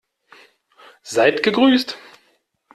[1.03, 1.95] Seid gegrüßt!